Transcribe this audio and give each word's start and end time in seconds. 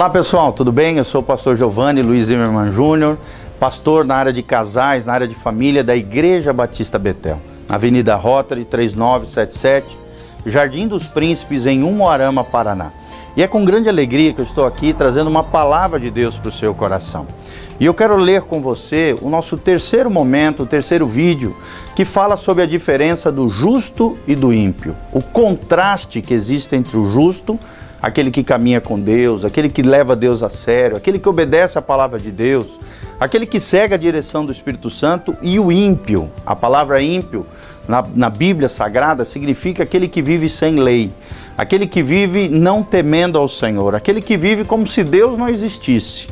Olá 0.00 0.08
pessoal, 0.08 0.50
tudo 0.50 0.72
bem? 0.72 0.96
Eu 0.96 1.04
sou 1.04 1.20
o 1.20 1.22
pastor 1.22 1.56
Giovanni 1.56 2.00
Luiz 2.00 2.28
Zimmermann 2.28 2.70
Júnior, 2.70 3.18
pastor 3.58 4.02
na 4.02 4.14
área 4.14 4.32
de 4.32 4.42
casais, 4.42 5.04
na 5.04 5.12
área 5.12 5.28
de 5.28 5.34
família 5.34 5.84
da 5.84 5.94
Igreja 5.94 6.54
Batista 6.54 6.98
Betel, 6.98 7.38
na 7.68 7.74
Avenida 7.74 8.16
Rotary 8.16 8.64
3977, 8.64 9.98
Jardim 10.46 10.88
dos 10.88 11.04
Príncipes, 11.04 11.66
em 11.66 11.82
Umuarama, 11.82 12.42
Paraná. 12.42 12.92
E 13.36 13.42
é 13.42 13.46
com 13.46 13.62
grande 13.62 13.90
alegria 13.90 14.32
que 14.32 14.40
eu 14.40 14.44
estou 14.46 14.64
aqui 14.64 14.94
trazendo 14.94 15.28
uma 15.28 15.44
palavra 15.44 16.00
de 16.00 16.10
Deus 16.10 16.38
para 16.38 16.48
o 16.48 16.52
seu 16.52 16.74
coração. 16.74 17.26
E 17.78 17.84
eu 17.84 17.92
quero 17.92 18.16
ler 18.16 18.40
com 18.40 18.62
você 18.62 19.14
o 19.20 19.28
nosso 19.28 19.58
terceiro 19.58 20.10
momento, 20.10 20.62
o 20.62 20.66
terceiro 20.66 21.06
vídeo, 21.06 21.54
que 21.94 22.06
fala 22.06 22.38
sobre 22.38 22.62
a 22.62 22.66
diferença 22.66 23.30
do 23.30 23.50
justo 23.50 24.16
e 24.26 24.34
do 24.34 24.50
ímpio, 24.50 24.96
o 25.12 25.22
contraste 25.22 26.22
que 26.22 26.32
existe 26.32 26.74
entre 26.74 26.96
o 26.96 27.12
justo 27.12 27.58
e 27.58 27.89
aquele 28.02 28.30
que 28.30 28.42
caminha 28.42 28.80
com 28.80 28.98
Deus, 28.98 29.44
aquele 29.44 29.68
que 29.68 29.82
leva 29.82 30.16
Deus 30.16 30.42
a 30.42 30.48
sério, 30.48 30.96
aquele 30.96 31.18
que 31.18 31.28
obedece 31.28 31.78
a 31.78 31.82
palavra 31.82 32.18
de 32.18 32.30
Deus, 32.30 32.78
aquele 33.18 33.44
que 33.46 33.60
segue 33.60 33.94
a 33.94 33.98
direção 33.98 34.46
do 34.46 34.52
Espírito 34.52 34.88
Santo 34.90 35.36
e 35.42 35.58
o 35.58 35.70
ímpio. 35.70 36.30
A 36.46 36.56
palavra 36.56 37.02
ímpio 37.02 37.44
na, 37.86 38.04
na 38.14 38.30
Bíblia 38.30 38.68
Sagrada 38.68 39.24
significa 39.24 39.82
aquele 39.82 40.08
que 40.08 40.22
vive 40.22 40.48
sem 40.48 40.76
lei, 40.76 41.10
aquele 41.58 41.86
que 41.86 42.02
vive 42.02 42.48
não 42.48 42.82
temendo 42.82 43.38
ao 43.38 43.48
Senhor, 43.48 43.94
aquele 43.94 44.22
que 44.22 44.36
vive 44.36 44.64
como 44.64 44.86
se 44.86 45.04
Deus 45.04 45.36
não 45.36 45.48
existisse. 45.48 46.26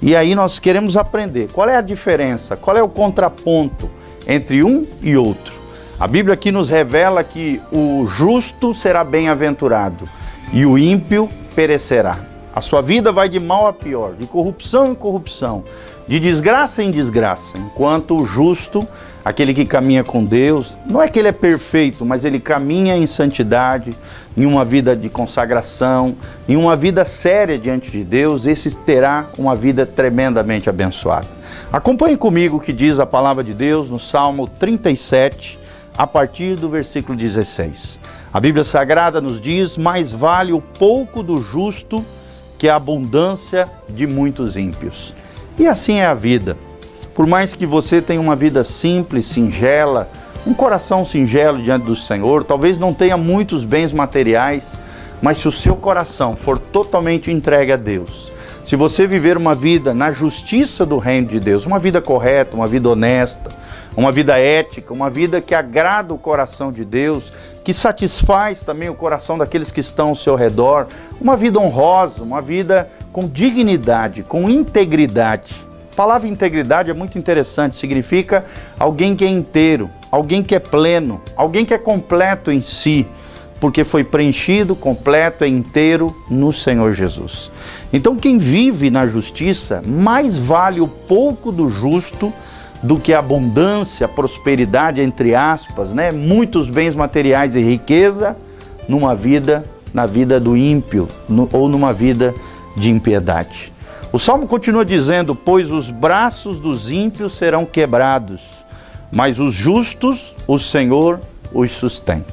E 0.00 0.14
aí 0.14 0.34
nós 0.34 0.58
queremos 0.58 0.96
aprender 0.96 1.48
qual 1.52 1.68
é 1.68 1.76
a 1.76 1.80
diferença, 1.80 2.54
qual 2.54 2.76
é 2.76 2.82
o 2.82 2.88
contraponto 2.88 3.90
entre 4.26 4.62
um 4.62 4.86
e 5.02 5.16
outro. 5.16 5.54
A 5.98 6.06
Bíblia 6.06 6.34
aqui 6.34 6.52
nos 6.52 6.68
revela 6.68 7.24
que 7.24 7.60
o 7.72 8.06
justo 8.06 8.72
será 8.72 9.02
bem-aventurado 9.02 10.08
e 10.52 10.64
o 10.64 10.78
ímpio 10.78 11.28
perecerá. 11.54 12.18
A 12.54 12.60
sua 12.60 12.82
vida 12.82 13.12
vai 13.12 13.28
de 13.28 13.38
mal 13.38 13.66
a 13.66 13.72
pior, 13.72 14.14
de 14.18 14.26
corrupção 14.26 14.86
em 14.86 14.94
corrupção, 14.94 15.62
de 16.08 16.18
desgraça 16.18 16.82
em 16.82 16.90
desgraça, 16.90 17.56
enquanto 17.58 18.16
o 18.16 18.24
justo, 18.24 18.86
aquele 19.24 19.52
que 19.52 19.64
caminha 19.64 20.02
com 20.02 20.24
Deus, 20.24 20.74
não 20.88 21.02
é 21.02 21.08
que 21.08 21.18
ele 21.18 21.28
é 21.28 21.32
perfeito, 21.32 22.04
mas 22.04 22.24
ele 22.24 22.40
caminha 22.40 22.96
em 22.96 23.06
santidade, 23.06 23.92
em 24.36 24.46
uma 24.46 24.64
vida 24.64 24.96
de 24.96 25.08
consagração, 25.08 26.16
em 26.48 26.56
uma 26.56 26.74
vida 26.74 27.04
séria 27.04 27.58
diante 27.58 27.90
de 27.90 28.02
Deus, 28.02 28.46
esse 28.46 28.74
terá 28.74 29.26
uma 29.36 29.54
vida 29.54 29.84
tremendamente 29.84 30.68
abençoada. 30.68 31.28
Acompanhe 31.72 32.16
comigo 32.16 32.56
o 32.56 32.60
que 32.60 32.72
diz 32.72 32.98
a 32.98 33.06
palavra 33.06 33.44
de 33.44 33.52
Deus 33.52 33.90
no 33.90 34.00
Salmo 34.00 34.48
37, 34.48 35.58
a 35.98 36.06
partir 36.06 36.54
do 36.54 36.68
versículo 36.68 37.18
16. 37.18 37.98
A 38.32 38.38
Bíblia 38.38 38.62
Sagrada 38.62 39.20
nos 39.20 39.40
diz: 39.40 39.76
mais 39.76 40.12
vale 40.12 40.52
o 40.52 40.60
pouco 40.60 41.24
do 41.24 41.42
justo 41.42 42.04
que 42.56 42.68
a 42.68 42.76
abundância 42.76 43.68
de 43.88 44.06
muitos 44.06 44.56
ímpios. 44.56 45.12
E 45.58 45.66
assim 45.66 45.96
é 45.96 46.06
a 46.06 46.14
vida. 46.14 46.56
Por 47.14 47.26
mais 47.26 47.52
que 47.52 47.66
você 47.66 48.00
tenha 48.00 48.20
uma 48.20 48.36
vida 48.36 48.62
simples, 48.62 49.26
singela, 49.26 50.08
um 50.46 50.54
coração 50.54 51.04
singelo 51.04 51.60
diante 51.60 51.86
do 51.86 51.96
Senhor, 51.96 52.44
talvez 52.44 52.78
não 52.78 52.94
tenha 52.94 53.16
muitos 53.16 53.64
bens 53.64 53.92
materiais, 53.92 54.70
mas 55.20 55.38
se 55.38 55.48
o 55.48 55.52
seu 55.52 55.74
coração 55.74 56.36
for 56.36 56.58
totalmente 56.58 57.32
entregue 57.32 57.72
a 57.72 57.76
Deus, 57.76 58.32
se 58.64 58.76
você 58.76 59.04
viver 59.04 59.36
uma 59.36 59.54
vida 59.54 59.92
na 59.92 60.12
justiça 60.12 60.86
do 60.86 60.98
reino 60.98 61.26
de 61.26 61.40
Deus, 61.40 61.66
uma 61.66 61.80
vida 61.80 62.00
correta, 62.00 62.54
uma 62.54 62.68
vida 62.68 62.88
honesta, 62.88 63.50
uma 63.96 64.12
vida 64.12 64.38
ética, 64.38 64.92
uma 64.92 65.10
vida 65.10 65.40
que 65.40 65.54
agrada 65.54 66.14
o 66.14 66.18
coração 66.18 66.70
de 66.70 66.84
Deus, 66.84 67.32
que 67.64 67.74
satisfaz 67.74 68.62
também 68.62 68.88
o 68.88 68.94
coração 68.94 69.36
daqueles 69.36 69.70
que 69.70 69.80
estão 69.80 70.08
ao 70.08 70.16
seu 70.16 70.34
redor, 70.34 70.86
uma 71.20 71.36
vida 71.36 71.58
honrosa, 71.58 72.22
uma 72.22 72.40
vida 72.40 72.90
com 73.12 73.28
dignidade, 73.28 74.22
com 74.22 74.48
integridade. 74.48 75.54
A 75.92 75.96
palavra 75.96 76.28
integridade 76.28 76.90
é 76.90 76.94
muito 76.94 77.18
interessante, 77.18 77.76
significa 77.76 78.44
alguém 78.78 79.14
que 79.16 79.24
é 79.24 79.28
inteiro, 79.28 79.90
alguém 80.10 80.42
que 80.42 80.54
é 80.54 80.58
pleno, 80.58 81.20
alguém 81.36 81.64
que 81.64 81.74
é 81.74 81.78
completo 81.78 82.50
em 82.50 82.62
si, 82.62 83.06
porque 83.60 83.84
foi 83.84 84.04
preenchido, 84.04 84.76
completo 84.76 85.44
e 85.44 85.48
inteiro 85.48 86.16
no 86.30 86.52
Senhor 86.52 86.92
Jesus. 86.92 87.50
Então, 87.92 88.16
quem 88.16 88.38
vive 88.38 88.90
na 88.90 89.06
justiça, 89.06 89.82
mais 89.84 90.38
vale 90.38 90.80
o 90.80 90.88
pouco 90.88 91.50
do 91.50 91.68
justo 91.68 92.32
do 92.82 92.98
que 92.98 93.12
abundância, 93.12 94.06
prosperidade, 94.06 95.00
entre 95.00 95.34
aspas, 95.34 95.92
né? 95.92 96.12
muitos 96.12 96.68
bens 96.68 96.94
materiais 96.94 97.56
e 97.56 97.60
riqueza 97.60 98.36
numa 98.88 99.14
vida, 99.14 99.64
na 99.92 100.06
vida 100.06 100.38
do 100.38 100.56
ímpio 100.56 101.08
no, 101.28 101.48
ou 101.52 101.68
numa 101.68 101.92
vida 101.92 102.34
de 102.76 102.90
impiedade. 102.90 103.72
O 104.12 104.18
salmo 104.18 104.46
continua 104.46 104.84
dizendo: 104.84 105.34
Pois 105.34 105.70
os 105.70 105.90
braços 105.90 106.58
dos 106.58 106.90
ímpios 106.90 107.34
serão 107.34 107.64
quebrados, 107.64 108.40
mas 109.12 109.38
os 109.38 109.54
justos 109.54 110.34
o 110.46 110.58
Senhor 110.58 111.20
os 111.52 111.72
sustém. 111.72 112.24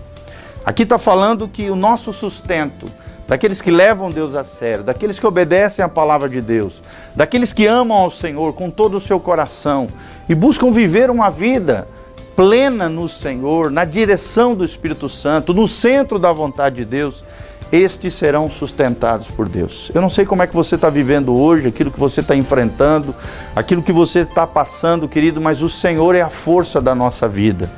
Aqui 0.65 0.83
está 0.83 0.97
falando 0.97 1.47
que 1.47 1.69
o 1.69 1.75
nosso 1.75 2.13
sustento 2.13 2.85
daqueles 3.27 3.61
que 3.61 3.71
levam 3.71 4.09
Deus 4.09 4.35
a 4.35 4.43
sério, 4.43 4.83
daqueles 4.83 5.19
que 5.19 5.25
obedecem 5.25 5.83
a 5.83 5.89
palavra 5.89 6.29
de 6.29 6.41
Deus, 6.41 6.81
daqueles 7.15 7.53
que 7.53 7.65
amam 7.65 7.97
ao 7.97 8.11
Senhor 8.11 8.53
com 8.53 8.69
todo 8.69 8.97
o 8.97 9.01
seu 9.01 9.19
coração 9.19 9.87
e 10.29 10.35
buscam 10.35 10.71
viver 10.71 11.09
uma 11.09 11.29
vida 11.29 11.87
plena 12.35 12.89
no 12.89 13.07
Senhor, 13.07 13.71
na 13.71 13.85
direção 13.85 14.53
do 14.53 14.65
Espírito 14.65 15.07
Santo, 15.07 15.53
no 15.53 15.67
centro 15.67 16.19
da 16.19 16.33
vontade 16.33 16.77
de 16.77 16.85
Deus, 16.85 17.23
estes 17.71 18.13
serão 18.13 18.49
sustentados 18.49 19.27
por 19.27 19.47
Deus. 19.49 19.89
Eu 19.93 20.01
não 20.01 20.09
sei 20.09 20.25
como 20.25 20.43
é 20.43 20.47
que 20.47 20.53
você 20.53 20.75
está 20.75 20.89
vivendo 20.89 21.35
hoje, 21.35 21.67
aquilo 21.67 21.89
que 21.89 21.99
você 21.99 22.19
está 22.19 22.35
enfrentando, 22.35 23.15
aquilo 23.55 23.81
que 23.81 23.91
você 23.91 24.19
está 24.19 24.45
passando, 24.45 25.07
querido, 25.07 25.41
mas 25.41 25.61
o 25.61 25.69
Senhor 25.69 26.13
é 26.13 26.21
a 26.21 26.29
força 26.29 26.81
da 26.81 26.93
nossa 26.93 27.27
vida. 27.27 27.69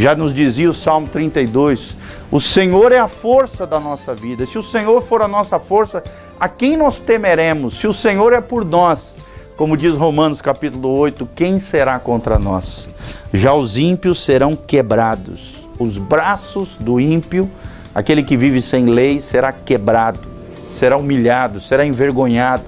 Já 0.00 0.16
nos 0.16 0.32
dizia 0.32 0.70
o 0.70 0.72
Salmo 0.72 1.06
32: 1.06 1.94
o 2.30 2.40
Senhor 2.40 2.90
é 2.90 2.98
a 2.98 3.06
força 3.06 3.66
da 3.66 3.78
nossa 3.78 4.14
vida. 4.14 4.46
Se 4.46 4.56
o 4.56 4.62
Senhor 4.62 5.02
for 5.02 5.20
a 5.20 5.28
nossa 5.28 5.60
força, 5.60 6.02
a 6.40 6.48
quem 6.48 6.74
nós 6.74 7.02
temeremos? 7.02 7.78
Se 7.78 7.86
o 7.86 7.92
Senhor 7.92 8.32
é 8.32 8.40
por 8.40 8.64
nós, 8.64 9.18
como 9.58 9.76
diz 9.76 9.94
Romanos 9.94 10.40
capítulo 10.40 10.88
8, 10.88 11.28
quem 11.34 11.60
será 11.60 12.00
contra 12.00 12.38
nós? 12.38 12.88
Já 13.34 13.52
os 13.52 13.76
ímpios 13.76 14.24
serão 14.24 14.56
quebrados. 14.56 15.68
Os 15.78 15.98
braços 15.98 16.78
do 16.80 16.98
ímpio, 16.98 17.46
aquele 17.94 18.22
que 18.22 18.38
vive 18.38 18.62
sem 18.62 18.86
lei, 18.86 19.20
será 19.20 19.52
quebrado, 19.52 20.20
será 20.66 20.96
humilhado, 20.96 21.60
será 21.60 21.84
envergonhado, 21.84 22.64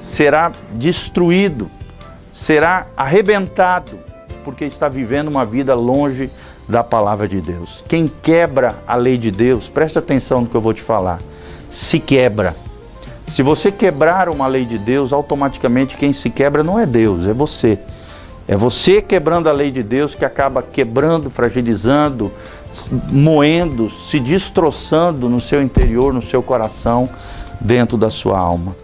será 0.00 0.50
destruído, 0.72 1.70
será 2.32 2.86
arrebentado, 2.96 3.92
porque 4.42 4.64
está 4.64 4.88
vivendo 4.88 5.28
uma 5.28 5.44
vida 5.44 5.74
longe 5.74 6.30
da 6.68 6.82
palavra 6.82 7.26
de 7.26 7.40
Deus. 7.40 7.84
Quem 7.88 8.10
quebra 8.22 8.82
a 8.86 8.94
lei 8.94 9.18
de 9.18 9.30
Deus, 9.30 9.68
presta 9.68 9.98
atenção 9.98 10.42
no 10.42 10.46
que 10.46 10.54
eu 10.54 10.60
vou 10.60 10.72
te 10.72 10.82
falar, 10.82 11.18
se 11.70 11.98
quebra. 11.98 12.54
Se 13.26 13.42
você 13.42 13.72
quebrar 13.72 14.28
uma 14.28 14.46
lei 14.46 14.64
de 14.64 14.78
Deus, 14.78 15.12
automaticamente 15.12 15.96
quem 15.96 16.12
se 16.12 16.28
quebra 16.30 16.62
não 16.62 16.78
é 16.78 16.86
Deus, 16.86 17.26
é 17.26 17.32
você. 17.32 17.78
É 18.46 18.56
você 18.56 19.00
quebrando 19.00 19.48
a 19.48 19.52
lei 19.52 19.70
de 19.70 19.82
Deus 19.82 20.14
que 20.14 20.24
acaba 20.24 20.62
quebrando, 20.62 21.30
fragilizando, 21.30 22.32
moendo, 23.10 23.88
se 23.88 24.18
destroçando 24.18 25.28
no 25.28 25.40
seu 25.40 25.62
interior, 25.62 26.12
no 26.12 26.22
seu 26.22 26.42
coração, 26.42 27.08
dentro 27.60 27.96
da 27.96 28.10
sua 28.10 28.38
alma. 28.38 28.74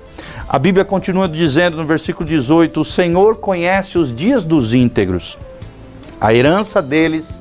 A 0.49 0.59
Bíblia 0.59 0.85
continua 0.85 1.29
dizendo 1.29 1.77
no 1.77 1.85
versículo 1.85 2.27
18: 2.27 2.81
O 2.81 2.85
Senhor 2.85 3.37
conhece 3.37 3.99
os 3.99 4.15
dias 4.15 4.45
dos 4.45 4.73
íntegros, 4.73 5.37
a 6.21 6.33
herança 6.33 6.81
deles 6.81 7.39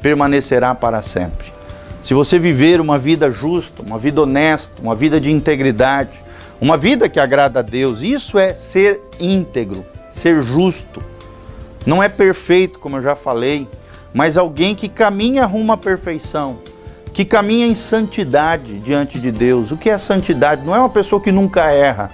permanecerá 0.00 0.74
para 0.74 1.02
sempre. 1.02 1.52
Se 2.00 2.14
você 2.14 2.38
viver 2.38 2.80
uma 2.80 2.98
vida 2.98 3.30
justa, 3.30 3.82
uma 3.82 3.98
vida 3.98 4.22
honesta, 4.22 4.80
uma 4.80 4.94
vida 4.94 5.20
de 5.20 5.30
integridade, 5.30 6.18
uma 6.60 6.76
vida 6.76 7.08
que 7.08 7.20
agrada 7.20 7.60
a 7.60 7.62
Deus, 7.62 8.02
isso 8.02 8.38
é 8.38 8.52
ser 8.52 9.00
íntegro, 9.20 9.84
ser 10.10 10.42
justo. 10.42 11.02
Não 11.84 12.02
é 12.02 12.08
perfeito, 12.08 12.78
como 12.78 12.96
eu 12.96 13.02
já 13.02 13.14
falei, 13.14 13.68
mas 14.12 14.36
alguém 14.36 14.74
que 14.74 14.88
caminha 14.88 15.46
rumo 15.46 15.72
à 15.72 15.76
perfeição, 15.76 16.58
que 17.12 17.24
caminha 17.24 17.66
em 17.66 17.74
santidade 17.74 18.78
diante 18.78 19.18
de 19.20 19.30
Deus. 19.30 19.70
O 19.70 19.76
que 19.76 19.90
é 19.90 19.98
santidade? 19.98 20.64
Não 20.64 20.74
é 20.74 20.78
uma 20.78 20.88
pessoa 20.88 21.20
que 21.20 21.32
nunca 21.32 21.70
erra, 21.70 22.10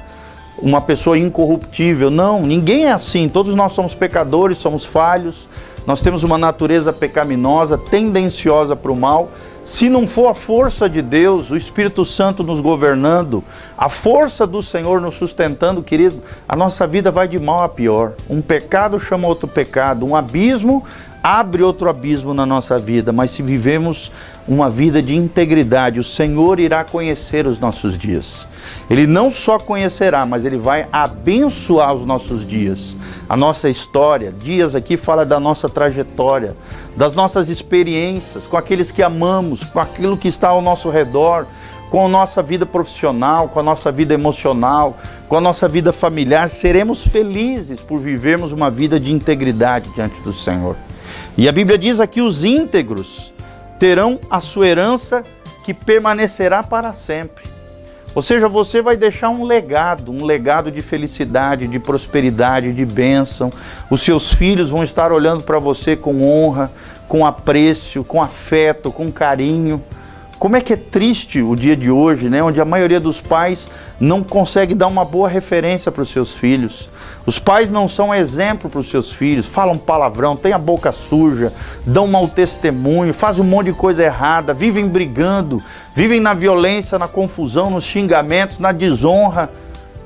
uma 0.59 0.81
pessoa 0.81 1.19
incorruptível. 1.19 2.11
Não, 2.11 2.43
ninguém 2.43 2.87
é 2.87 2.93
assim. 2.93 3.29
Todos 3.29 3.55
nós 3.55 3.73
somos 3.73 3.95
pecadores, 3.95 4.59
somos 4.59 4.85
falhos, 4.85 5.49
nós 5.87 6.01
temos 6.01 6.23
uma 6.23 6.39
natureza 6.39 6.93
pecaminosa, 6.93 7.77
tendenciosa 7.77 8.75
para 8.75 8.91
o 8.91 8.97
mal. 8.97 9.31
Se 9.65 9.89
não 9.89 10.07
for 10.07 10.29
a 10.29 10.35
força 10.35 10.89
de 10.89 11.01
Deus, 11.01 11.51
o 11.51 11.57
Espírito 11.57 12.05
Santo 12.05 12.43
nos 12.43 12.61
governando, 12.61 13.43
a 13.77 13.89
força 13.89 14.47
do 14.47 14.63
Senhor 14.63 15.01
nos 15.01 15.15
sustentando, 15.15 15.83
querido, 15.83 16.23
a 16.47 16.55
nossa 16.55 16.87
vida 16.87 17.11
vai 17.11 17.27
de 17.27 17.39
mal 17.39 17.63
a 17.63 17.69
pior. 17.69 18.13
Um 18.29 18.43
pecado 18.43 18.99
chama 18.99 19.27
outro 19.27 19.49
pecado, 19.49 20.07
um 20.07 20.15
abismo 20.15 20.85
abre 21.25 21.63
outro 21.63 21.89
abismo 21.89 22.35
na 22.35 22.45
nossa 22.45 22.79
vida, 22.79 23.11
mas 23.11 23.31
se 23.31 23.43
vivemos 23.43 24.13
uma 24.47 24.69
vida 24.69 25.01
de 25.01 25.17
integridade, 25.17 25.99
o 25.99 26.05
Senhor 26.05 26.61
irá 26.61 26.85
conhecer 26.85 27.47
os 27.47 27.59
nossos 27.59 27.97
dias. 27.97 28.47
Ele 28.91 29.07
não 29.07 29.33
só 29.33 29.59
conhecerá, 29.59 30.27
mas 30.27 30.45
ele 30.45 30.59
vai 30.59 30.87
abençoar 30.93 31.95
os 31.95 32.07
nossos 32.07 32.47
dias, 32.47 32.95
a 33.27 33.39
nossa 33.39 33.71
história. 33.71 34.35
Dias 34.39 34.75
aqui 34.75 34.99
fala 34.99 35.25
da 35.25 35.41
nossa 35.41 35.67
trajetória, 35.67 36.55
das 36.95 37.15
nossas 37.15 37.49
experiências 37.49 38.47
com 38.47 38.59
aqueles 38.59 38.91
que 38.91 39.03
amamos, 39.03 39.65
com 39.65 39.81
aquilo 39.81 40.19
que 40.19 40.29
está 40.29 40.49
ao 40.49 40.61
nosso 40.61 40.91
redor, 40.91 41.47
com 41.91 42.05
a 42.05 42.09
nossa 42.09 42.43
vida 42.43 42.67
profissional, 42.67 43.49
com 43.49 43.61
a 43.61 43.63
nossa 43.63 43.91
vida 43.91 44.13
emocional, 44.13 44.99
com 45.27 45.39
a 45.39 45.41
nossa 45.41 45.67
vida 45.69 45.91
familiar. 45.91 46.51
Seremos 46.51 47.01
felizes 47.01 47.81
por 47.81 47.99
vivermos 47.99 48.53
uma 48.53 48.71
vida 48.71 49.01
de 49.01 49.11
integridade 49.11 49.89
diante 49.95 50.21
do 50.21 50.33
Senhor. 50.33 50.77
E 51.37 51.49
a 51.49 51.53
Bíblia 51.53 51.77
diz 51.79 52.01
aqui: 52.01 52.21
os 52.21 52.45
íntegros 52.45 53.33
terão 53.79 54.19
a 54.31 54.41
sua 54.41 54.69
herança 54.69 55.25
que 55.65 55.75
permanecerá 55.75 56.63
para 56.63 56.93
sempre. 56.93 57.45
Ou 58.15 58.23
seja, 58.23 58.49
você 58.49 58.81
vai 58.81 58.97
deixar 58.97 59.31
um 59.31 59.45
legado, 59.45 60.13
um 60.13 60.25
legado 60.25 60.71
de 60.71 60.81
felicidade, 60.81 61.67
de 61.67 61.81
prosperidade, 61.81 62.73
de 62.73 62.87
bênção. 62.87 63.51
Os 63.91 64.03
seus 64.03 64.33
filhos 64.33 64.71
vão 64.71 64.85
estar 64.85 65.11
olhando 65.11 65.43
para 65.43 65.59
você 65.59 65.97
com 65.97 66.23
honra, 66.23 66.71
com 67.09 67.27
apreço, 67.27 68.05
com 68.05 68.23
afeto, 68.23 68.93
com 68.93 69.11
carinho. 69.11 69.83
Como 70.39 70.57
é 70.57 70.61
que 70.61 70.73
é 70.73 70.77
triste 70.77 71.43
o 71.43 71.57
dia 71.57 71.77
de 71.77 71.91
hoje, 71.91 72.29
né? 72.29 72.41
Onde 72.43 72.61
a 72.61 72.65
maioria 72.65 73.01
dos 73.01 73.21
pais 73.21 73.67
não 73.99 74.23
consegue 74.23 74.75
dar 74.75 74.87
uma 74.87 75.05
boa 75.05 75.29
referência 75.29 75.91
para 75.91 76.03
os 76.03 76.11
seus 76.11 76.35
filhos. 76.35 76.89
Os 77.27 77.39
pais 77.39 77.71
não 77.71 77.89
são 77.89 78.15
exemplo 78.15 78.69
para 78.69 78.81
os 78.81 78.91
seus 78.91 79.11
filhos, 79.11 79.47
falam 79.47 79.79
palavrão, 79.79 80.37
têm 80.37 80.53
a 80.53 80.59
boca 80.59 80.93
suja, 80.93 81.53
dão 81.87 82.07
mau 82.07 82.29
testemunho, 82.29 83.15
fazem 83.15 83.43
um 83.43 83.47
monte 83.47 83.67
de 83.67 83.73
coisa 83.73 84.05
errada, 84.05 84.53
vivem 84.53 84.87
brigando, 84.87 85.63
vivem 85.95 86.21
na 86.21 86.35
violência, 86.35 86.99
na 86.99 87.09
confusão, 87.09 87.71
nos 87.71 87.85
xingamentos, 87.85 88.59
na 88.59 88.73
desonra 88.73 89.51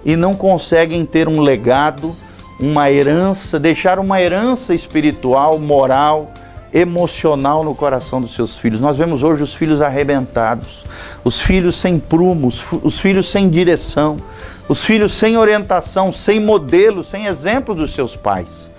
e 0.04 0.14
não 0.14 0.32
conseguem 0.32 1.04
ter 1.04 1.26
um 1.28 1.40
legado, 1.40 2.14
uma 2.60 2.88
herança, 2.90 3.58
deixar 3.58 3.98
uma 3.98 4.20
herança 4.20 4.72
espiritual, 4.72 5.58
moral, 5.58 6.32
emocional 6.72 7.64
no 7.64 7.74
coração 7.74 8.20
dos 8.20 8.34
seus 8.34 8.58
filhos. 8.58 8.80
Nós 8.80 8.98
vemos 8.98 9.22
hoje 9.22 9.42
os 9.42 9.54
filhos 9.54 9.80
arrebentados, 9.80 10.84
os 11.24 11.40
filhos 11.40 11.76
sem 11.76 11.98
prumo, 11.98 12.48
os 12.48 13.00
filhos 13.00 13.30
sem 13.30 13.48
direção, 13.48 14.16
os 14.68 14.84
filhos 14.84 15.12
sem 15.12 15.36
orientação, 15.36 16.12
sem 16.12 16.38
modelo, 16.40 17.02
sem 17.02 17.26
exemplo 17.26 17.74
dos 17.74 17.92
seus 17.94 18.14
pais. 18.14 18.70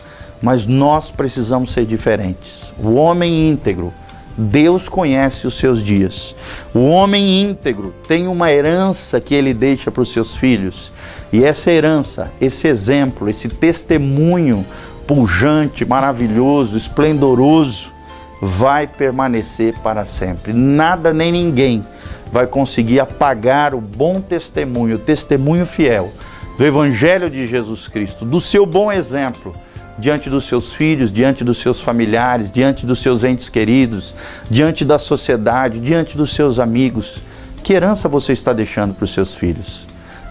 Mas 0.41 0.65
nós 0.65 1.11
precisamos 1.11 1.71
ser 1.71 1.85
diferentes. 1.85 2.73
O 2.77 2.93
homem 2.93 3.49
íntegro, 3.49 3.93
Deus 4.37 4.87
conhece 4.87 5.45
os 5.45 5.57
seus 5.57 5.83
dias. 5.83 6.33
O 6.73 6.87
homem 6.89 7.41
íntegro 7.41 7.93
tem 8.07 8.27
uma 8.27 8.51
herança 8.51 9.19
que 9.19 9.35
ele 9.35 9.53
deixa 9.53 9.91
para 9.91 10.01
os 10.01 10.13
seus 10.13 10.35
filhos. 10.37 10.93
E 11.31 11.43
essa 11.43 11.71
herança, 11.71 12.31
esse 12.39 12.67
exemplo, 12.67 13.29
esse 13.29 13.49
testemunho 13.49 14.65
pujante, 15.09 15.83
maravilhoso, 15.83 16.77
esplendoroso, 16.77 17.89
vai 18.39 18.85
permanecer 18.85 19.73
para 19.79 20.05
sempre. 20.05 20.53
Nada 20.53 21.11
nem 21.11 21.31
ninguém 21.31 21.81
vai 22.31 22.45
conseguir 22.45 22.99
apagar 22.99 23.73
o 23.73 23.81
bom 23.81 24.21
testemunho, 24.21 24.97
o 24.97 24.99
testemunho 24.99 25.65
fiel 25.65 26.11
do 26.59 26.63
Evangelho 26.63 27.27
de 27.27 27.47
Jesus 27.47 27.87
Cristo, 27.87 28.23
do 28.23 28.39
seu 28.39 28.67
bom 28.67 28.91
exemplo 28.91 29.51
diante 29.97 30.29
dos 30.29 30.43
seus 30.43 30.75
filhos, 30.75 31.11
diante 31.11 31.43
dos 31.43 31.57
seus 31.57 31.81
familiares, 31.81 32.51
diante 32.51 32.85
dos 32.85 33.01
seus 33.01 33.23
entes 33.23 33.49
queridos, 33.49 34.13
diante 34.47 34.85
da 34.85 34.99
sociedade, 34.99 35.79
diante 35.79 36.15
dos 36.15 36.35
seus 36.35 36.59
amigos. 36.59 37.23
Que 37.63 37.73
herança 37.73 38.07
você 38.07 38.31
está 38.33 38.53
deixando 38.53 38.93
para 38.93 39.05
os 39.05 39.13
seus 39.13 39.33
filhos? 39.33 39.87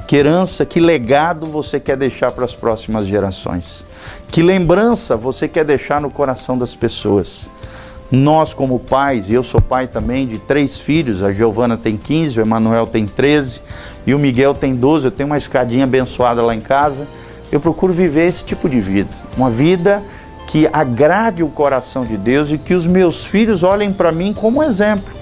Que 0.07 0.15
herança, 0.15 0.65
que 0.65 0.79
legado 0.79 1.49
você 1.49 1.81
quer 1.81 1.97
deixar 1.97 2.31
para 2.31 2.45
as 2.45 2.55
próximas 2.55 3.09
gerações? 3.09 3.88
Que 4.31 4.43
lembrança 4.43 5.17
você 5.17 5.49
quer 5.49 5.65
deixar 5.65 6.01
no 6.01 6.11
coração 6.11 6.57
das 6.57 6.75
pessoas? 6.75 7.49
Nós, 8.11 8.55
como 8.55 8.79
pais, 8.79 9.29
e 9.29 9.35
eu 9.35 9.43
sou 9.43 9.61
pai 9.61 9.87
também 9.87 10.27
de 10.27 10.39
três 10.39 10.79
filhos, 10.79 11.23
a 11.23 11.31
Giovana 11.31 11.77
tem 11.77 11.97
15, 11.97 12.39
o 12.39 12.43
Emanuel 12.43 12.87
tem 12.87 13.05
13 13.05 13.61
e 14.07 14.15
o 14.15 14.19
Miguel 14.19 14.55
tem 14.55 14.75
12. 14.75 15.07
Eu 15.07 15.11
tenho 15.11 15.27
uma 15.27 15.37
escadinha 15.37 15.85
abençoada 15.85 16.41
lá 16.43 16.55
em 16.55 16.61
casa. 16.61 17.07
Eu 17.53 17.61
procuro 17.61 17.93
viver 17.93 18.27
esse 18.27 18.45
tipo 18.45 18.69
de 18.69 18.81
vida, 18.81 19.11
uma 19.37 19.51
vida 19.51 20.03
que 20.47 20.67
agrade 20.73 21.43
o 21.43 21.49
coração 21.49 22.07
de 22.07 22.17
Deus 22.17 22.51
e 22.51 22.57
que 22.57 22.73
os 22.73 22.87
meus 22.87 23.27
filhos 23.27 23.63
olhem 23.63 23.93
para 23.93 24.11
mim 24.11 24.33
como 24.33 24.63
exemplo, 24.63 25.13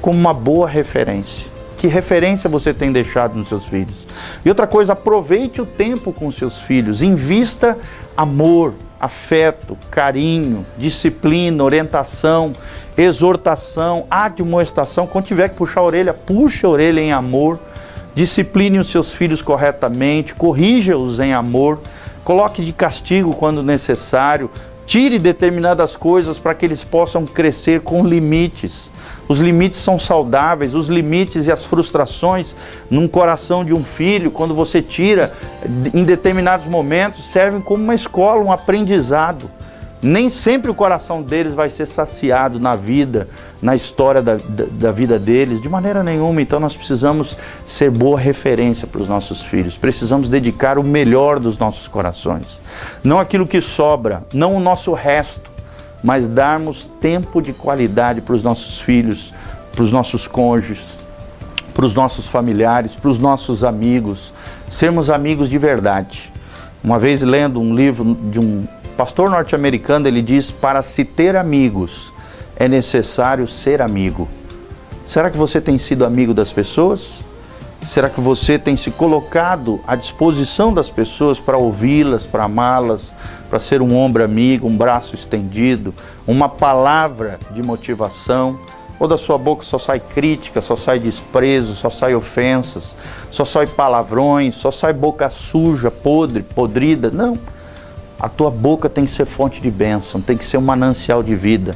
como 0.00 0.18
uma 0.18 0.32
boa 0.32 0.66
referência. 0.66 1.49
Que 1.80 1.86
referência 1.86 2.50
você 2.50 2.74
tem 2.74 2.92
deixado 2.92 3.38
nos 3.38 3.48
seus 3.48 3.64
filhos? 3.64 4.06
E 4.44 4.50
outra 4.50 4.66
coisa, 4.66 4.92
aproveite 4.92 5.62
o 5.62 5.66
tempo 5.66 6.12
com 6.12 6.30
seus 6.30 6.58
filhos, 6.58 7.02
invista 7.02 7.74
amor, 8.14 8.74
afeto, 9.00 9.78
carinho, 9.90 10.66
disciplina, 10.76 11.64
orientação, 11.64 12.52
exortação, 12.98 14.06
admoestação. 14.10 15.06
Quando 15.06 15.24
tiver 15.24 15.48
que 15.48 15.54
puxar 15.54 15.80
a 15.80 15.84
orelha, 15.84 16.12
puxe 16.12 16.66
a 16.66 16.68
orelha 16.68 17.00
em 17.00 17.12
amor. 17.12 17.58
Discipline 18.14 18.78
os 18.78 18.90
seus 18.90 19.10
filhos 19.10 19.40
corretamente, 19.40 20.34
corrija-os 20.34 21.18
em 21.18 21.32
amor, 21.32 21.80
coloque 22.22 22.62
de 22.62 22.74
castigo 22.74 23.34
quando 23.34 23.62
necessário, 23.62 24.50
tire 24.84 25.18
determinadas 25.18 25.96
coisas 25.96 26.38
para 26.38 26.52
que 26.52 26.66
eles 26.66 26.84
possam 26.84 27.24
crescer 27.24 27.80
com 27.80 28.04
limites. 28.04 28.92
Os 29.30 29.38
limites 29.38 29.78
são 29.78 29.96
saudáveis, 29.96 30.74
os 30.74 30.88
limites 30.88 31.46
e 31.46 31.52
as 31.52 31.64
frustrações 31.64 32.56
num 32.90 33.06
coração 33.06 33.64
de 33.64 33.72
um 33.72 33.84
filho, 33.84 34.28
quando 34.28 34.52
você 34.52 34.82
tira 34.82 35.32
em 35.94 36.02
determinados 36.02 36.66
momentos, 36.66 37.30
servem 37.30 37.60
como 37.60 37.80
uma 37.80 37.94
escola, 37.94 38.42
um 38.42 38.50
aprendizado. 38.50 39.48
Nem 40.02 40.28
sempre 40.28 40.68
o 40.68 40.74
coração 40.74 41.22
deles 41.22 41.54
vai 41.54 41.70
ser 41.70 41.86
saciado 41.86 42.58
na 42.58 42.74
vida, 42.74 43.28
na 43.62 43.76
história 43.76 44.20
da, 44.20 44.34
da, 44.34 44.64
da, 44.68 44.90
vida 44.90 45.16
deles, 45.16 45.62
de 45.62 45.68
maneira 45.68 46.02
nenhuma. 46.02 46.42
Então 46.42 46.58
nós 46.58 46.74
precisamos 46.74 47.36
ser 47.64 47.88
boa 47.88 48.18
referência 48.18 48.88
para 48.88 49.00
os 49.00 49.06
nossos 49.06 49.42
filhos, 49.42 49.76
precisamos 49.76 50.28
dedicar 50.28 50.76
o 50.76 50.82
melhor 50.82 51.38
dos 51.38 51.56
nossos 51.56 51.86
corações, 51.86 52.60
não 53.04 53.20
aquilo 53.20 53.46
que 53.46 53.60
sobra, 53.60 54.24
não 54.34 54.56
o 54.56 54.60
nosso 54.60 54.92
resto 54.92 55.49
mas 56.02 56.28
darmos 56.28 56.84
tempo 57.00 57.40
de 57.40 57.52
qualidade 57.52 58.20
para 58.20 58.34
os 58.34 58.42
nossos 58.42 58.80
filhos, 58.80 59.32
para 59.72 59.82
os 59.82 59.90
nossos 59.90 60.26
cônjuges, 60.26 60.98
para 61.74 61.86
os 61.86 61.94
nossos 61.94 62.26
familiares, 62.26 62.94
para 62.94 63.10
os 63.10 63.18
nossos 63.18 63.64
amigos, 63.64 64.32
sermos 64.68 65.08
amigos 65.10 65.48
de 65.48 65.58
verdade. 65.58 66.32
Uma 66.82 66.98
vez 66.98 67.22
lendo 67.22 67.60
um 67.60 67.74
livro 67.74 68.14
de 68.14 68.40
um 68.40 68.66
pastor 68.96 69.30
norte-americano, 69.30 70.08
ele 70.08 70.22
diz: 70.22 70.50
para 70.50 70.82
se 70.82 71.04
ter 71.04 71.36
amigos 71.36 72.12
é 72.56 72.68
necessário 72.68 73.46
ser 73.46 73.80
amigo. 73.80 74.28
Será 75.06 75.30
que 75.30 75.36
você 75.36 75.60
tem 75.60 75.78
sido 75.78 76.04
amigo 76.04 76.32
das 76.34 76.52
pessoas? 76.52 77.24
Será 77.82 78.10
que 78.10 78.20
você 78.20 78.58
tem 78.58 78.76
se 78.76 78.90
colocado 78.90 79.80
à 79.86 79.96
disposição 79.96 80.72
das 80.72 80.90
pessoas 80.90 81.40
para 81.40 81.56
ouvi-las, 81.56 82.24
para 82.24 82.44
amá-las, 82.44 83.14
para 83.48 83.58
ser 83.58 83.80
um 83.80 83.96
ombro 83.96 84.22
amigo, 84.22 84.68
um 84.68 84.76
braço 84.76 85.14
estendido, 85.14 85.92
uma 86.26 86.48
palavra 86.48 87.38
de 87.52 87.62
motivação? 87.62 88.58
Ou 88.98 89.08
da 89.08 89.16
sua 89.16 89.38
boca 89.38 89.64
só 89.64 89.78
sai 89.78 89.98
crítica, 89.98 90.60
só 90.60 90.76
sai 90.76 90.98
desprezo, 90.98 91.74
só 91.74 91.88
sai 91.88 92.14
ofensas, 92.14 92.94
só 93.30 93.46
sai 93.46 93.66
palavrões, 93.66 94.54
só 94.54 94.70
sai 94.70 94.92
boca 94.92 95.30
suja, 95.30 95.90
podre, 95.90 96.42
podrida? 96.42 97.10
Não. 97.10 97.36
A 98.20 98.28
tua 98.28 98.50
boca 98.50 98.90
tem 98.90 99.06
que 99.06 99.10
ser 99.10 99.24
fonte 99.24 99.60
de 99.62 99.70
bênção, 99.70 100.20
tem 100.20 100.36
que 100.36 100.44
ser 100.44 100.58
um 100.58 100.62
manancial 100.62 101.22
de 101.22 101.34
vida 101.34 101.74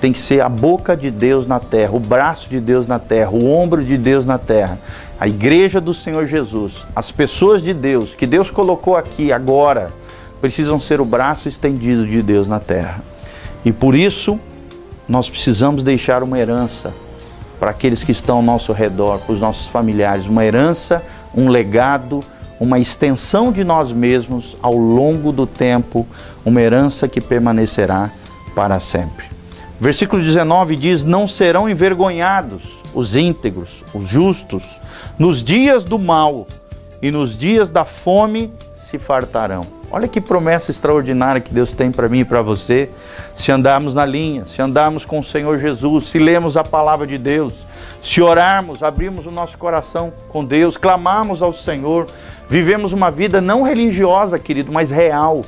tem 0.00 0.12
que 0.12 0.18
ser 0.18 0.40
a 0.40 0.48
boca 0.48 0.96
de 0.96 1.10
Deus 1.10 1.46
na 1.46 1.60
terra, 1.60 1.92
o 1.92 2.00
braço 2.00 2.48
de 2.48 2.58
Deus 2.58 2.86
na 2.86 2.98
terra, 2.98 3.30
o 3.30 3.52
ombro 3.52 3.84
de 3.84 3.98
Deus 3.98 4.24
na 4.24 4.38
terra. 4.38 4.78
A 5.20 5.28
igreja 5.28 5.82
do 5.82 5.92
Senhor 5.92 6.26
Jesus, 6.26 6.86
as 6.96 7.10
pessoas 7.10 7.62
de 7.62 7.74
Deus 7.74 8.14
que 8.14 8.26
Deus 8.26 8.50
colocou 8.50 8.96
aqui 8.96 9.30
agora, 9.30 9.92
precisam 10.40 10.80
ser 10.80 10.98
o 10.98 11.04
braço 11.04 11.46
estendido 11.46 12.06
de 12.06 12.22
Deus 12.22 12.48
na 12.48 12.58
terra. 12.58 13.02
E 13.62 13.70
por 13.70 13.94
isso, 13.94 14.40
nós 15.06 15.28
precisamos 15.28 15.82
deixar 15.82 16.22
uma 16.22 16.38
herança 16.38 16.94
para 17.58 17.70
aqueles 17.70 18.02
que 18.02 18.12
estão 18.12 18.36
ao 18.36 18.42
nosso 18.42 18.72
redor, 18.72 19.18
para 19.18 19.34
os 19.34 19.40
nossos 19.40 19.68
familiares, 19.68 20.24
uma 20.24 20.42
herança, 20.42 21.02
um 21.34 21.50
legado, 21.50 22.20
uma 22.58 22.78
extensão 22.78 23.52
de 23.52 23.62
nós 23.62 23.92
mesmos 23.92 24.56
ao 24.62 24.74
longo 24.74 25.32
do 25.32 25.46
tempo, 25.46 26.08
uma 26.46 26.62
herança 26.62 27.06
que 27.06 27.20
permanecerá 27.20 28.10
para 28.54 28.80
sempre. 28.80 29.26
Versículo 29.78 30.22
19 30.22 30.76
diz: 30.76 31.04
Não 31.04 31.28
serão 31.28 31.68
envergonhados 31.68 32.80
os 32.94 33.16
íntegros, 33.16 33.84
os 33.94 34.08
justos, 34.08 34.80
nos 35.18 35.42
dias 35.42 35.84
do 35.84 35.98
mal 35.98 36.46
e 37.02 37.10
nos 37.10 37.36
dias 37.36 37.70
da 37.70 37.84
fome 37.84 38.52
se 38.74 38.98
fartarão. 38.98 39.64
Olha 39.92 40.06
que 40.06 40.20
promessa 40.20 40.70
extraordinária 40.70 41.40
que 41.40 41.52
Deus 41.52 41.74
tem 41.74 41.90
para 41.90 42.08
mim 42.08 42.20
e 42.20 42.24
para 42.24 42.42
você. 42.42 42.88
Se 43.34 43.50
andarmos 43.50 43.92
na 43.92 44.06
linha, 44.06 44.44
se 44.44 44.62
andarmos 44.62 45.04
com 45.04 45.18
o 45.18 45.24
Senhor 45.24 45.58
Jesus, 45.58 46.04
se 46.04 46.18
lemos 46.18 46.56
a 46.56 46.62
palavra 46.62 47.06
de 47.06 47.18
Deus, 47.18 47.66
se 48.02 48.22
orarmos, 48.22 48.82
abrirmos 48.82 49.26
o 49.26 49.30
nosso 49.30 49.58
coração 49.58 50.12
com 50.28 50.44
Deus, 50.44 50.76
clamarmos 50.76 51.42
ao 51.42 51.52
Senhor, 51.52 52.06
vivemos 52.48 52.92
uma 52.92 53.10
vida 53.10 53.40
não 53.40 53.62
religiosa, 53.62 54.38
querido, 54.38 54.70
mas 54.72 54.90
real 54.90 55.42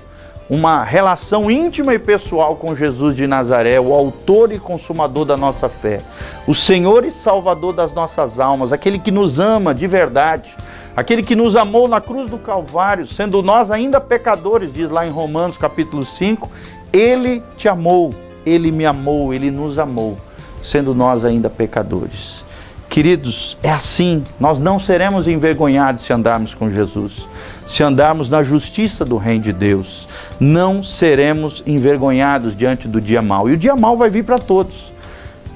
uma 0.48 0.82
relação 0.82 1.50
íntima 1.50 1.94
e 1.94 1.98
pessoal 1.98 2.56
com 2.56 2.74
Jesus 2.76 3.16
de 3.16 3.26
Nazaré, 3.26 3.80
o 3.80 3.92
autor 3.92 4.52
e 4.52 4.58
consumador 4.58 5.24
da 5.24 5.36
nossa 5.36 5.68
fé, 5.68 6.00
o 6.46 6.54
Senhor 6.54 7.04
e 7.04 7.10
Salvador 7.10 7.72
das 7.72 7.92
nossas 7.92 8.38
almas, 8.38 8.72
aquele 8.72 8.98
que 8.98 9.10
nos 9.10 9.38
ama 9.38 9.74
de 9.74 9.86
verdade, 9.86 10.54
aquele 10.96 11.22
que 11.22 11.36
nos 11.36 11.56
amou 11.56 11.88
na 11.88 12.00
cruz 12.00 12.30
do 12.30 12.38
Calvário, 12.38 13.06
sendo 13.06 13.42
nós 13.42 13.70
ainda 13.70 14.00
pecadores, 14.00 14.72
diz 14.72 14.90
lá 14.90 15.06
em 15.06 15.10
Romanos 15.10 15.56
capítulo 15.56 16.04
5, 16.04 16.50
ele 16.92 17.42
te 17.56 17.68
amou, 17.68 18.14
ele 18.44 18.70
me 18.70 18.84
amou, 18.84 19.32
ele 19.32 19.50
nos 19.50 19.78
amou, 19.78 20.18
sendo 20.62 20.94
nós 20.94 21.24
ainda 21.24 21.48
pecadores. 21.48 22.44
Queridos, 22.92 23.56
é 23.62 23.70
assim, 23.70 24.22
nós 24.38 24.58
não 24.58 24.78
seremos 24.78 25.26
envergonhados 25.26 26.02
se 26.02 26.12
andarmos 26.12 26.52
com 26.52 26.70
Jesus, 26.70 27.26
se 27.66 27.82
andarmos 27.82 28.28
na 28.28 28.42
justiça 28.42 29.02
do 29.02 29.16
Reino 29.16 29.44
de 29.44 29.50
Deus, 29.50 30.06
não 30.38 30.84
seremos 30.84 31.62
envergonhados 31.66 32.54
diante 32.54 32.86
do 32.86 33.00
dia 33.00 33.22
mal. 33.22 33.48
E 33.48 33.54
o 33.54 33.56
dia 33.56 33.74
mal 33.74 33.96
vai 33.96 34.10
vir 34.10 34.26
para 34.26 34.38
todos. 34.38 34.92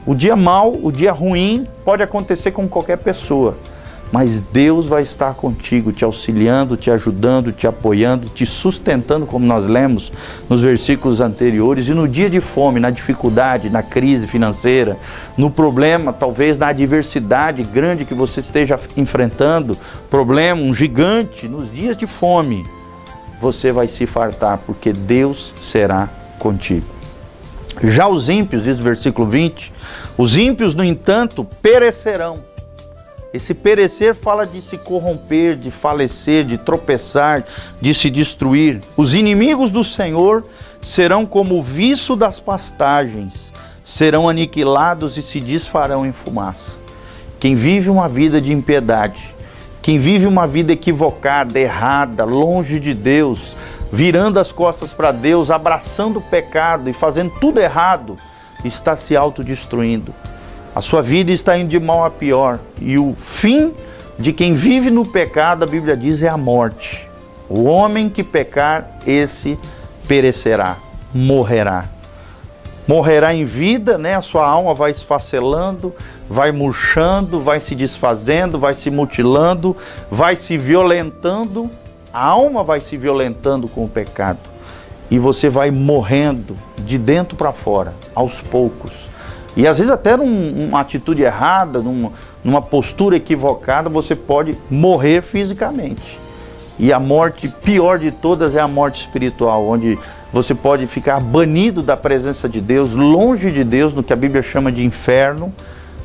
O 0.07 0.15
dia 0.15 0.35
mal, 0.35 0.75
o 0.83 0.91
dia 0.91 1.13
ruim 1.13 1.69
pode 1.85 2.03
acontecer 2.03 2.53
com 2.53 2.67
qualquer 2.67 2.97
pessoa 2.97 3.59
mas 4.17 4.41
Deus 4.41 4.87
vai 4.87 5.03
estar 5.03 5.35
contigo, 5.35 5.93
te 5.93 6.03
auxiliando, 6.03 6.75
te 6.75 6.91
ajudando, 6.91 7.53
te 7.53 7.67
apoiando, 7.67 8.31
te 8.31 8.47
sustentando, 8.47 9.27
como 9.27 9.45
nós 9.45 9.67
lemos 9.67 10.11
nos 10.49 10.63
versículos 10.63 11.21
anteriores. 11.21 11.87
E 11.87 11.93
no 11.93 12.09
dia 12.09 12.31
de 12.31 12.41
fome, 12.41 12.81
na 12.81 12.89
dificuldade, 12.89 13.69
na 13.69 13.83
crise 13.83 14.27
financeira, 14.27 14.97
no 15.37 15.51
problema, 15.51 16.15
talvez 16.15 16.59
na 16.59 16.69
adversidade 16.69 17.63
grande 17.63 18.07
que 18.07 18.15
você 18.15 18.41
esteja 18.41 18.81
enfrentando, 18.97 19.77
problema, 20.09 20.63
um 20.63 20.73
gigante, 20.73 21.47
nos 21.47 21.71
dias 21.71 21.95
de 21.95 22.07
fome, 22.07 22.65
você 23.39 23.71
vai 23.71 23.87
se 23.87 24.07
fartar, 24.07 24.61
porque 24.65 24.95
Deus 24.95 25.53
será 25.61 26.09
contigo. 26.39 26.87
Já 27.85 28.09
os 28.09 28.31
ímpios, 28.31 28.65
diz 28.65 28.81
o 28.81 28.83
versículo 28.83 29.29
20, 29.29 29.71
os 30.17 30.39
ímpios, 30.39 30.75
no 30.75 30.83
entanto, 30.83 31.47
perecerão 31.61 32.56
esse 33.37 33.55
perecer 33.55 34.15
fala 34.15 34.47
de 34.47 34.61
se 34.61 34.77
corromper, 34.79 35.57
de 35.57 35.71
falecer, 35.71 36.45
de 36.45 36.59
tropeçar, 36.59 37.45
de 37.81 37.95
se 37.95 38.11
destruir. 38.11 38.81
Os 38.97 39.15
inimigos 39.15 39.71
do 39.71 39.85
Senhor 39.85 40.45
serão 40.81 41.25
como 41.27 41.59
o 41.59 41.63
viço 41.63 42.17
das 42.17 42.41
pastagens, 42.41 43.53
serão 43.85 44.29
aniquilados 44.29 45.17
e 45.17 45.23
se 45.23 45.39
desfarão 45.39 46.07
em 46.07 46.13
fumaça. 46.13 46.79
Quem 47.39 47.55
vive 47.55 47.91
uma 47.91 48.09
vida 48.09 48.41
de 48.41 48.53
impiedade, 48.53 49.35
quem 49.83 49.99
vive 49.99 50.27
uma 50.27 50.47
vida 50.47 50.73
equivocada, 50.73 51.61
errada, 51.61 52.25
longe 52.25 52.81
de 52.81 52.95
Deus, 52.95 53.55
virando 53.93 54.41
as 54.41 54.51
costas 54.51 54.93
para 54.93 55.13
Deus, 55.13 55.51
abraçando 55.51 56.19
o 56.19 56.23
pecado 56.23 56.89
e 56.89 56.93
fazendo 56.93 57.31
tudo 57.39 57.61
errado, 57.61 58.17
está 58.65 58.97
se 58.97 59.15
autodestruindo. 59.15 60.15
A 60.77 60.83
sua 60.83 61.01
vida 61.01 61.33
está 61.33 61.57
indo 61.57 61.71
de 61.71 61.81
mal 61.81 62.05
a 62.05 62.11
pior. 62.11 62.61
E 62.79 62.99
o 62.99 63.15
fim 63.15 63.73
de 64.19 64.31
quem 64.31 64.53
vive 64.53 64.91
no 64.91 65.07
pecado, 65.07 65.63
a 65.63 65.67
Bíblia 65.67 65.97
diz, 65.97 66.23
é 66.23 66.29
a 66.29 66.37
morte. 66.37 67.09
O 67.49 67.65
homem 67.65 68.11
que 68.11 68.23
pecar, 68.23 68.99
esse 69.07 69.59
perecerá, 70.07 70.77
morrerá. 71.15 71.87
Morrerá 72.87 73.35
em 73.35 73.47
vida, 73.47 73.97
né? 73.97 74.17
A 74.17 74.21
sua 74.21 74.47
alma 74.47 74.75
vai 74.75 74.91
esfacelando, 74.91 75.95
vai 76.29 76.53
murchando, 76.53 77.41
vai 77.41 77.59
se 77.59 77.75
desfazendo, 77.75 78.59
vai 78.59 78.75
se 78.75 78.91
mutilando, 78.91 79.75
vai 80.11 80.37
se 80.37 80.59
violentando. 80.59 81.71
A 82.13 82.23
alma 82.23 82.63
vai 82.63 82.81
se 82.81 82.99
violentando 82.99 83.67
com 83.67 83.85
o 83.85 83.89
pecado. 83.89 84.41
E 85.11 85.19
você 85.19 85.49
vai 85.49 85.71
morrendo 85.71 86.55
de 86.81 86.99
dentro 86.99 87.35
para 87.35 87.51
fora, 87.51 87.95
aos 88.15 88.43
poucos 88.43 89.16
e 89.57 89.67
às 89.67 89.79
vezes 89.79 89.91
até 89.91 90.17
numa 90.17 90.81
atitude 90.81 91.23
errada, 91.23 91.81
numa, 91.81 92.13
numa 92.45 92.61
postura 92.61 93.17
equivocada, 93.17 93.89
você 93.89 94.15
pode 94.15 94.57
morrer 94.71 95.23
fisicamente. 95.23 96.19
E 96.79 96.93
a 96.93 97.01
morte 97.01 97.49
pior 97.49 97.99
de 97.99 98.11
todas 98.11 98.55
é 98.55 98.61
a 98.61 98.69
morte 98.69 99.01
espiritual, 99.01 99.67
onde 99.67 99.99
você 100.31 100.55
pode 100.55 100.87
ficar 100.87 101.21
banido 101.21 101.83
da 101.83 101.97
presença 101.97 102.47
de 102.47 102.61
Deus, 102.61 102.93
longe 102.93 103.51
de 103.51 103.65
Deus, 103.65 103.95
no 103.95 104.03
que 104.03 104.13
a 104.13 104.17
Bíblia 104.17 104.43
chama 104.43 104.71
de 104.71 104.85
inferno, 104.85 105.51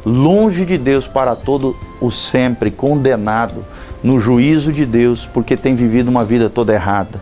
longe 0.06 0.64
de 0.64 0.78
Deus 0.78 1.06
para 1.06 1.36
todo 1.36 1.76
o 2.00 2.10
sempre, 2.10 2.72
condenado 2.72 3.66
no 4.02 4.18
juízo 4.18 4.72
de 4.72 4.86
Deus, 4.86 5.26
porque 5.34 5.58
tem 5.58 5.76
vivido 5.76 6.08
uma 6.08 6.24
vida 6.24 6.50
toda 6.50 6.74
errada. 6.74 7.20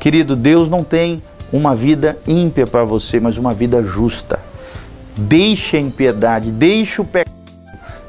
Querido, 0.00 0.34
Deus 0.34 0.68
não 0.68 0.82
tem 0.82 1.22
uma 1.52 1.76
vida 1.76 2.18
ímpia 2.26 2.66
para 2.66 2.82
você, 2.82 3.20
mas 3.20 3.36
uma 3.36 3.54
vida 3.54 3.82
justa. 3.84 4.49
Deixe 5.20 5.76
a 5.76 5.80
impiedade, 5.80 6.50
deixe 6.50 7.00
o 7.00 7.04
pecado, 7.04 7.34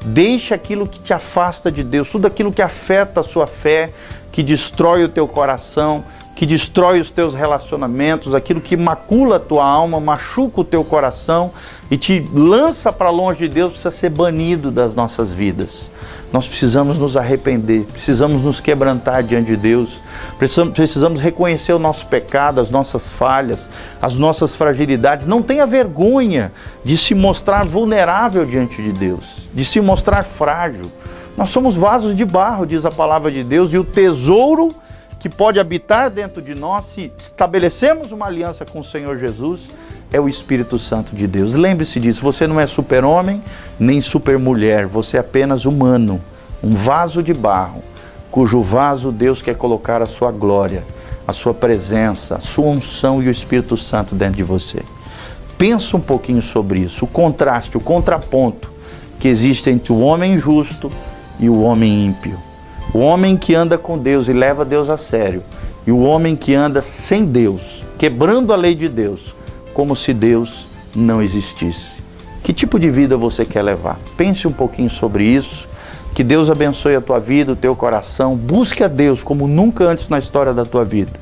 deixe 0.04 0.54
aquilo 0.54 0.88
que 0.88 0.98
te 0.98 1.12
afasta 1.12 1.70
de 1.70 1.84
Deus, 1.84 2.08
tudo 2.08 2.26
aquilo 2.26 2.52
que 2.52 2.62
afeta 2.62 3.20
a 3.20 3.22
sua 3.22 3.46
fé, 3.46 3.90
que 4.32 4.42
destrói 4.42 5.04
o 5.04 5.08
teu 5.08 5.28
coração, 5.28 6.04
que 6.34 6.46
destrói 6.46 7.00
os 7.00 7.10
teus 7.10 7.34
relacionamentos, 7.34 8.34
aquilo 8.34 8.60
que 8.60 8.76
macula 8.76 9.36
a 9.36 9.40
tua 9.40 9.64
alma, 9.64 10.00
machuca 10.00 10.62
o 10.62 10.64
teu 10.64 10.82
coração 10.82 11.50
e 11.90 11.96
te 11.96 12.26
lança 12.32 12.92
para 12.92 13.10
longe 13.10 13.40
de 13.40 13.48
Deus, 13.48 13.72
precisa 13.72 13.90
ser 13.90 14.10
banido 14.10 14.70
das 14.70 14.94
nossas 14.94 15.34
vidas. 15.34 15.90
Nós 16.32 16.48
precisamos 16.48 16.96
nos 16.96 17.16
arrepender, 17.18 17.84
precisamos 17.92 18.42
nos 18.42 18.58
quebrantar 18.58 19.22
diante 19.22 19.48
de 19.48 19.56
Deus, 19.56 20.00
precisamos, 20.38 20.72
precisamos 20.72 21.20
reconhecer 21.20 21.74
o 21.74 21.78
nosso 21.78 22.06
pecado, 22.06 22.60
as 22.60 22.70
nossas 22.70 23.10
falhas, 23.10 23.68
as 24.00 24.14
nossas 24.14 24.54
fragilidades. 24.54 25.26
Não 25.26 25.42
tenha 25.42 25.66
vergonha 25.66 26.50
de 26.82 26.96
se 26.96 27.14
mostrar 27.14 27.66
vulnerável 27.66 28.46
diante 28.46 28.82
de 28.82 28.92
Deus, 28.92 29.50
de 29.52 29.62
se 29.62 29.78
mostrar 29.82 30.24
frágil. 30.24 30.90
Nós 31.36 31.50
somos 31.50 31.76
vasos 31.76 32.16
de 32.16 32.24
barro, 32.24 32.66
diz 32.66 32.86
a 32.86 32.90
palavra 32.90 33.30
de 33.30 33.44
Deus, 33.44 33.74
e 33.74 33.78
o 33.78 33.84
tesouro 33.84 34.74
que 35.22 35.28
pode 35.28 35.60
habitar 35.60 36.10
dentro 36.10 36.42
de 36.42 36.52
nós 36.52 36.84
se 36.86 37.12
estabelecermos 37.16 38.10
uma 38.10 38.26
aliança 38.26 38.64
com 38.64 38.80
o 38.80 38.84
Senhor 38.84 39.16
Jesus 39.16 39.68
é 40.12 40.20
o 40.20 40.28
Espírito 40.28 40.80
Santo 40.80 41.14
de 41.14 41.28
Deus. 41.28 41.54
Lembre-se 41.54 42.00
disso, 42.00 42.20
você 42.20 42.44
não 42.44 42.58
é 42.58 42.66
super-homem 42.66 43.40
nem 43.78 44.00
super-mulher, 44.00 44.84
você 44.84 45.16
é 45.16 45.20
apenas 45.20 45.64
humano, 45.64 46.20
um 46.60 46.74
vaso 46.74 47.22
de 47.22 47.32
barro, 47.32 47.84
cujo 48.32 48.64
vaso 48.64 49.12
Deus 49.12 49.40
quer 49.40 49.54
colocar 49.54 50.02
a 50.02 50.06
sua 50.06 50.32
glória, 50.32 50.82
a 51.24 51.32
sua 51.32 51.54
presença, 51.54 52.34
a 52.34 52.40
sua 52.40 52.66
unção 52.66 53.22
e 53.22 53.28
o 53.28 53.30
Espírito 53.30 53.76
Santo 53.76 54.16
dentro 54.16 54.38
de 54.38 54.42
você. 54.42 54.82
Pensa 55.56 55.96
um 55.96 56.00
pouquinho 56.00 56.42
sobre 56.42 56.80
isso, 56.80 57.04
o 57.04 57.08
contraste, 57.08 57.76
o 57.76 57.80
contraponto 57.80 58.72
que 59.20 59.28
existe 59.28 59.70
entre 59.70 59.92
o 59.92 60.00
homem 60.00 60.36
justo 60.36 60.90
e 61.38 61.48
o 61.48 61.62
homem 61.62 62.06
ímpio. 62.06 62.36
O 62.94 62.98
homem 62.98 63.36
que 63.36 63.54
anda 63.54 63.78
com 63.78 63.98
Deus 63.98 64.28
e 64.28 64.32
leva 64.32 64.64
Deus 64.64 64.90
a 64.90 64.98
sério, 64.98 65.42
e 65.86 65.90
o 65.90 66.00
homem 66.00 66.36
que 66.36 66.54
anda 66.54 66.82
sem 66.82 67.24
Deus, 67.24 67.82
quebrando 67.96 68.52
a 68.52 68.56
lei 68.56 68.74
de 68.74 68.88
Deus, 68.88 69.34
como 69.72 69.96
se 69.96 70.12
Deus 70.12 70.66
não 70.94 71.22
existisse. 71.22 72.02
Que 72.42 72.52
tipo 72.52 72.78
de 72.78 72.90
vida 72.90 73.16
você 73.16 73.44
quer 73.44 73.62
levar? 73.62 73.98
Pense 74.16 74.46
um 74.46 74.52
pouquinho 74.52 74.90
sobre 74.90 75.24
isso. 75.24 75.68
Que 76.14 76.22
Deus 76.22 76.50
abençoe 76.50 76.94
a 76.94 77.00
tua 77.00 77.18
vida, 77.18 77.52
o 77.52 77.56
teu 77.56 77.74
coração. 77.74 78.36
Busque 78.36 78.84
a 78.84 78.88
Deus 78.88 79.22
como 79.22 79.46
nunca 79.46 79.84
antes 79.84 80.08
na 80.08 80.18
história 80.18 80.52
da 80.52 80.64
tua 80.64 80.84
vida. 80.84 81.12